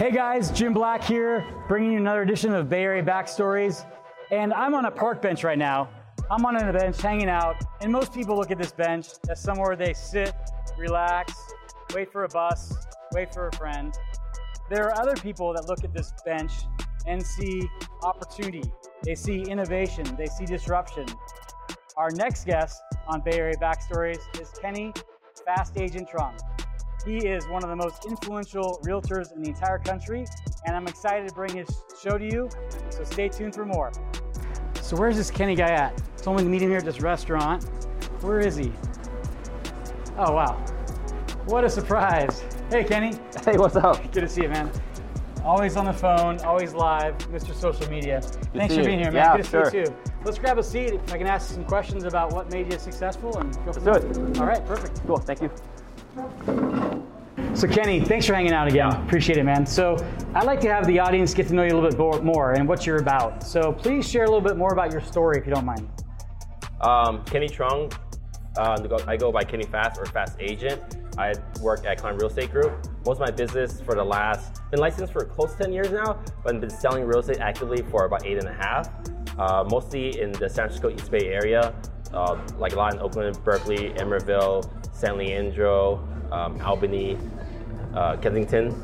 [0.00, 3.84] Hey guys, Jim Black here, bringing you another edition of Bay Area Backstories.
[4.30, 5.90] And I'm on a park bench right now.
[6.30, 9.76] I'm on a bench hanging out, and most people look at this bench as somewhere
[9.76, 10.32] they sit,
[10.78, 11.34] relax,
[11.94, 12.72] wait for a bus,
[13.12, 13.94] wait for a friend.
[14.70, 16.52] There are other people that look at this bench
[17.06, 17.68] and see
[18.02, 18.72] opportunity,
[19.02, 21.04] they see innovation, they see disruption.
[21.98, 24.94] Our next guest on Bay Area Backstories is Kenny
[25.44, 26.38] Fast Agent Trung.
[27.04, 30.26] He is one of the most influential realtors in the entire country,
[30.66, 31.68] and I'm excited to bring his
[32.02, 32.50] show to you.
[32.90, 33.90] So stay tuned for more.
[34.82, 36.02] So where's this Kenny guy at?
[36.18, 37.64] Told me to meet him here at this restaurant.
[38.22, 38.72] Where is he?
[40.18, 40.56] Oh wow,
[41.46, 42.42] what a surprise!
[42.70, 43.18] Hey Kenny.
[43.44, 44.02] Hey, what's up?
[44.12, 44.70] Good to see you, man.
[45.42, 47.54] Always on the phone, always live, Mr.
[47.54, 48.20] Social Media.
[48.52, 49.14] Thanks for being here, man.
[49.14, 49.70] Yeah, Good to sure.
[49.70, 49.96] see you too.
[50.22, 50.92] Let's grab a seat.
[50.92, 53.92] If I can ask some questions about what made you successful, and go Let's do
[53.92, 54.38] it.
[54.38, 55.00] All right, perfect.
[55.06, 55.50] Cool, thank you.
[57.60, 58.90] So Kenny, thanks for hanging out again.
[59.04, 59.66] Appreciate it, man.
[59.66, 59.94] So
[60.34, 62.66] I'd like to have the audience get to know you a little bit more and
[62.66, 63.42] what you're about.
[63.42, 65.86] So please share a little bit more about your story, if you don't mind.
[66.80, 67.94] Um, Kenny Trung.
[68.56, 70.96] Uh, I go by Kenny Fast or Fast Agent.
[71.18, 72.72] I work at Climb Real Estate Group.
[73.04, 76.18] Most of my business for the last, been licensed for close to 10 years now,
[76.42, 78.88] but I've been selling real estate actively for about eight and a half.
[79.38, 81.74] Uh, mostly in the San Francisco East Bay area,
[82.14, 87.18] uh, like a lot in Oakland, Berkeley, Emeryville, San Leandro, um, Albany,
[87.94, 88.74] uh, Kensington.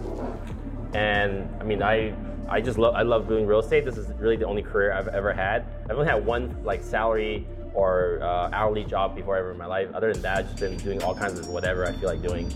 [0.94, 2.14] And I mean, I
[2.48, 3.84] I just love I love doing real estate.
[3.84, 5.64] This is really the only career I've ever had.
[5.84, 9.88] I've only had one like salary or uh, hourly job before ever in my life.
[9.94, 12.50] Other than that, I've just been doing all kinds of whatever I feel like doing.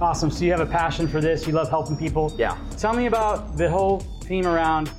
[0.00, 0.30] Awesome.
[0.30, 1.46] So you have a passion for this.
[1.46, 2.34] You love helping people.
[2.36, 2.58] Yeah.
[2.76, 4.90] Tell me about the whole theme around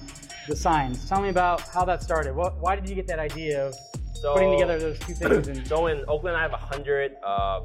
[0.48, 1.08] the signs.
[1.08, 2.36] Tell me about how that started.
[2.36, 3.76] What, why did you get that idea of
[4.14, 5.48] So putting together those two things?
[5.48, 7.62] And, So in Oakland, I have a hundred uh,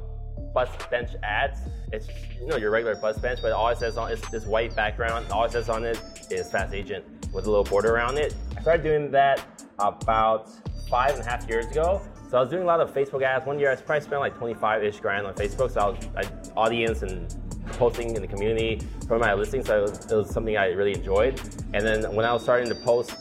[0.53, 1.59] bus bench ads.
[1.91, 2.07] It's
[2.39, 5.31] you know your regular bus bench, but all it says on it's this white background.
[5.31, 8.35] All it says on it is Fast Agent with a little border around it.
[8.57, 9.45] I started doing that
[9.79, 10.49] about
[10.89, 12.01] five and a half years ago.
[12.29, 13.45] So I was doing a lot of Facebook ads.
[13.45, 15.71] One year I probably spent like 25-ish grand on Facebook.
[15.71, 17.33] So I was I, audience and
[17.73, 19.67] posting in the community for my listings.
[19.67, 21.39] So it was, it was something I really enjoyed.
[21.73, 23.15] And then when I was starting to post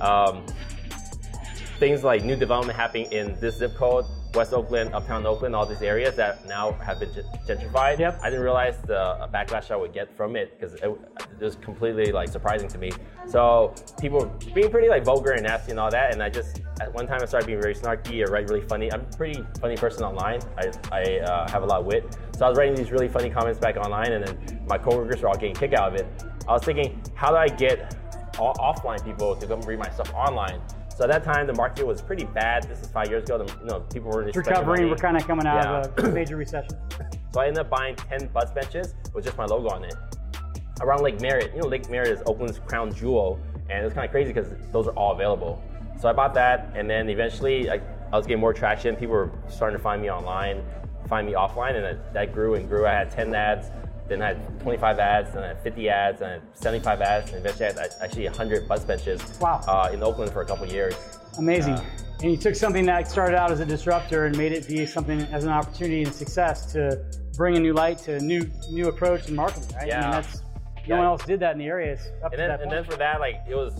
[0.00, 0.44] um,
[1.78, 5.82] things like new development happening in this zip code, West Oakland, Uptown Oakland, all these
[5.82, 7.10] areas that now have been
[7.46, 7.98] gentrified.
[7.98, 8.20] Yep.
[8.22, 12.12] I didn't realize the backlash I would get from it because it, it was completely
[12.12, 12.90] like surprising to me.
[13.26, 16.92] So people being pretty like vulgar and nasty and all that, and I just at
[16.92, 18.92] one time I started being very snarky or write really funny.
[18.92, 20.40] I'm a pretty funny person online.
[20.58, 23.30] I, I uh, have a lot of wit, so I was writing these really funny
[23.30, 26.06] comments back online, and then my coworkers were all getting a kick out of it.
[26.48, 27.96] I was thinking, how do I get
[28.38, 30.60] all offline people to come read my stuff online?
[30.96, 32.68] So at that time, the market was pretty bad.
[32.68, 33.38] This is five years ago.
[33.38, 34.88] The, you know, people were recovering.
[34.88, 36.78] We're kind of coming out of a major recession.
[37.32, 39.96] So I ended up buying 10 bus benches with just my logo on it.
[40.80, 41.52] Around Lake Merritt.
[41.52, 44.52] You know, Lake Merritt is Oakland's crown jewel, and it was kind of crazy because
[44.70, 45.60] those are all available.
[46.00, 47.80] So I bought that, and then eventually I,
[48.12, 48.94] I was getting more traction.
[48.94, 50.62] People were starting to find me online,
[51.08, 52.86] find me offline, and that, that grew and grew.
[52.86, 53.72] I had 10 ads,
[54.08, 57.30] then I had 25 ads, then I had 50 ads, and I had 75 ads,
[57.32, 59.60] and eventually I had actually 100 bus benches Wow.
[59.66, 60.94] uh, in Oakland for a couple years.
[61.38, 61.74] Amazing.
[61.74, 61.84] Uh,
[62.22, 65.20] and you took something that started out as a disruptor and made it be something
[65.32, 67.04] as an opportunity and success to
[67.36, 69.84] bring a new light to a new new approach in marketing, right?
[69.84, 70.00] I Yeah.
[70.02, 70.42] mean, that's, no
[70.86, 70.96] Yeah.
[70.98, 73.18] one else did that in the area up and to then and then for that,
[73.20, 73.74] like it was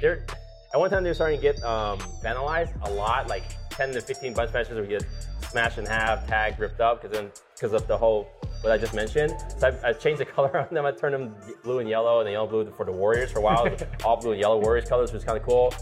[0.00, 0.26] there.
[0.74, 3.28] At one time, they were starting to get um, vandalized a lot.
[3.28, 5.04] Like 10 to 15 bus benches would get
[5.48, 8.28] smashed in half, tagged, ripped up, because then because of the whole
[8.62, 9.32] what I just mentioned.
[9.58, 10.84] So I, I changed the color on them.
[10.84, 13.42] I turned them blue and yellow, and the yellow blue for the Warriors for a
[13.42, 13.68] while.
[14.04, 15.74] All blue and yellow Warriors colors, which was kind of cool.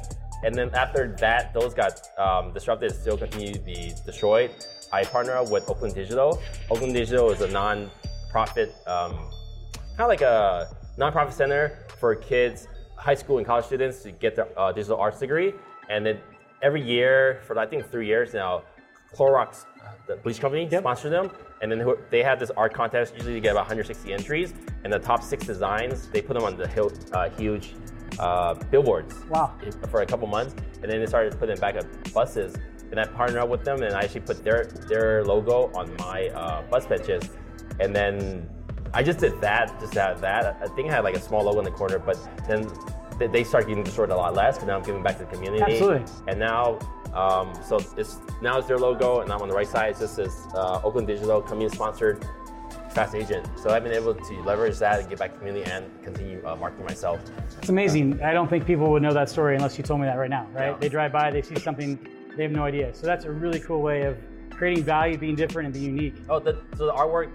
[0.45, 4.53] And then after that, those got um, disrupted, still continue to be destroyed.
[4.93, 6.41] I partner up with Oakland Digital.
[6.71, 9.17] Oakland Digital is a non-profit, um,
[9.97, 14.37] kind of like a nonprofit center for kids, high school and college students to get
[14.37, 15.53] their uh, digital arts degree.
[15.91, 16.21] And then
[16.63, 18.63] every year, for I think three years now,
[19.15, 21.31] Clorox, uh, the bleach company, sponsored them.
[21.61, 23.15] And then they had this art contest.
[23.15, 24.55] Usually, you get about 160 entries,
[24.85, 27.75] and the top six designs they put them on the hill, uh, huge
[28.19, 29.55] uh, billboards Wow.
[29.91, 32.55] for a couple months, and then they started putting them back up buses.
[32.91, 36.29] And I partnered up with them, and I actually put their their logo on my
[36.29, 37.29] uh, bus benches.
[37.81, 38.49] And then
[38.95, 40.57] I just did that, just that that.
[40.63, 42.17] I think I had like a small logo in the corner, but
[42.47, 42.67] then
[43.27, 44.57] they- start getting destroyed a lot less.
[44.57, 45.63] Because now I'm giving back to the community.
[45.63, 46.05] Absolutely.
[46.27, 46.79] And now,
[47.15, 49.91] um, so it's now it's their logo, and I'm on the right side.
[49.91, 52.25] It's just this uh, Oakland Digital community sponsored
[52.91, 53.47] fast agent.
[53.57, 56.45] So I've been able to leverage that and get back to the community and continue
[56.47, 57.21] uh, marketing myself.
[57.59, 58.23] It's amazing.
[58.23, 60.47] I don't think people would know that story unless you told me that right now,
[60.53, 60.71] right?
[60.71, 60.77] Yeah.
[60.79, 61.99] They drive by, they see something,
[62.37, 62.95] they have no idea.
[62.95, 64.17] So that's a really cool way of
[64.51, 66.15] creating value, being different, and being unique.
[66.29, 67.31] Oh, the, so the artwork,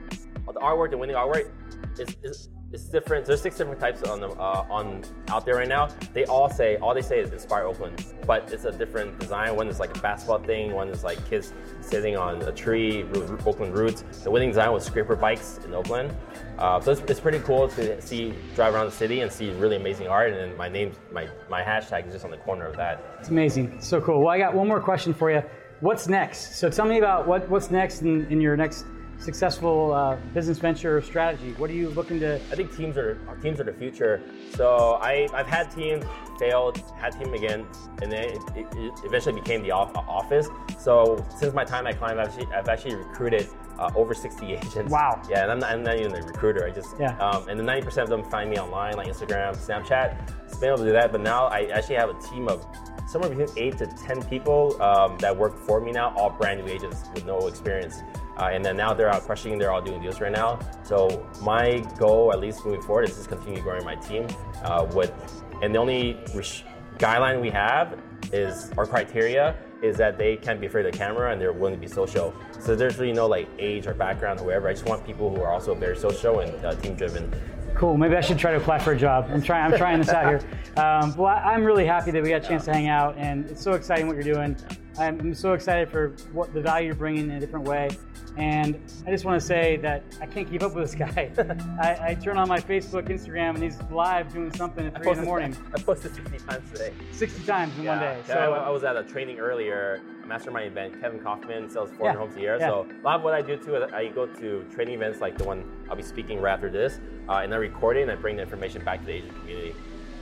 [0.46, 1.50] the artwork, the winning artwork,
[1.98, 3.26] is, is it's different.
[3.26, 5.90] There's six different types on the uh, on out there right now.
[6.12, 9.56] They all say all they say is inspire Oakland, but it's a different design.
[9.56, 10.74] One is like a basketball thing.
[10.74, 13.04] One is like kids sitting on a tree,
[13.46, 14.04] Oakland roots.
[14.24, 16.16] The winning design was scraper bikes in Oakland.
[16.58, 19.76] Uh, so it's, it's pretty cool to see drive around the city and see really
[19.76, 20.34] amazing art.
[20.34, 23.06] And my name, my my hashtag is just on the corner of that.
[23.20, 23.80] It's amazing.
[23.82, 24.20] So cool.
[24.22, 25.44] Well, I got one more question for you.
[25.82, 26.56] What's next?
[26.56, 28.86] So tell me about what, what's next in, in your next
[29.20, 31.54] successful uh, business venture strategy?
[31.58, 32.36] What are you looking to?
[32.36, 34.22] I think teams are teams are the future.
[34.56, 36.06] So I I've had teams
[36.38, 37.66] failed, had team again,
[38.02, 40.48] and then it, it, it eventually became the office.
[40.80, 43.48] So since my time at Climb, I've actually, I've actually recruited
[43.80, 44.92] uh, over 60 agents.
[44.92, 45.22] Wow.
[45.30, 46.66] Yeah, and I'm not, I'm not even a recruiter.
[46.66, 47.18] I just yeah.
[47.18, 50.32] Um, and the 90% of them find me online, like Instagram, Snapchat.
[50.46, 52.66] It's been able to do that, but now I actually have a team of
[53.08, 56.72] somewhere between eight to 10 people um, that work for me now, all brand new
[56.72, 58.02] agents with no experience.
[58.38, 60.60] Uh, and then now they're out crushing, they're all doing deals right now.
[60.84, 64.28] So my goal, at least moving forward, is just continue growing my team
[64.64, 65.14] uh, with,
[65.62, 66.64] and the only res-
[66.98, 68.00] guideline we have
[68.32, 71.76] is our criteria is that they can't be afraid of the camera and they're willing
[71.76, 72.34] to be social.
[72.60, 74.70] So there's really no like age or background, or whoever.
[74.70, 77.34] I just want people who are also very social and uh, team driven.
[77.76, 77.98] Cool.
[77.98, 79.28] Maybe I should try to apply for a job.
[79.30, 79.72] I'm trying.
[79.72, 80.42] I'm trying this out here.
[80.76, 83.62] Um, well, I'm really happy that we got a chance to hang out, and it's
[83.62, 84.58] so exciting what you're doing.
[84.98, 87.90] I'm so excited for what the value you're bringing in a different way.
[88.36, 91.32] And I just want to say that I can't keep up with this guy.
[91.80, 95.18] I, I, turn on my Facebook, Instagram, and he's live doing something at 3 in
[95.20, 95.58] the morning.
[95.76, 96.94] I posted 60 times today.
[97.12, 97.90] 60 times in yeah.
[97.92, 98.22] one day.
[98.26, 101.00] So I, I, was at a training earlier, a mastermind event.
[101.00, 102.18] Kevin Kaufman sells 400 yeah.
[102.18, 102.58] homes a year.
[102.60, 102.70] Yeah.
[102.70, 105.38] So a lot of what I do too, is I go to training events like
[105.38, 107.00] the one I'll be speaking right after this,
[107.30, 109.76] uh, and I record it and I bring the information back to the Asian community.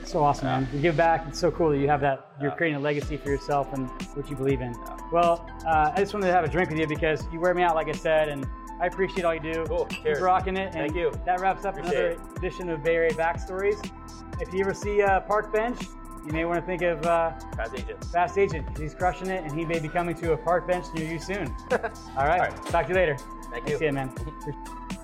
[0.04, 0.68] So awesome, man.
[0.72, 1.24] You give back.
[1.28, 2.32] It's so cool that you have that.
[2.40, 4.74] You're creating a legacy for yourself and what you believe in.
[5.12, 7.62] Well, uh, I just wanted to have a drink with you because you wear me
[7.62, 8.46] out, like I said, and
[8.80, 9.64] I appreciate all you do.
[9.66, 9.86] Cool.
[9.86, 10.18] Cheers.
[10.18, 10.74] Keep rocking it.
[10.74, 11.12] And Thank you.
[11.24, 12.38] That wraps up appreciate another it.
[12.38, 13.78] edition of Bay Area Backstories.
[14.40, 15.78] If you ever see uh, Park Bench,
[16.26, 18.04] you may want to think of uh, Fast Agent.
[18.06, 18.78] Fast Agent.
[18.78, 21.48] He's crushing it, and he may be coming to a park bench near you soon.
[21.72, 21.92] all, right.
[22.16, 22.66] all right.
[22.66, 23.16] Talk to you later.
[23.50, 23.76] Thank you.
[23.76, 24.12] See you, man.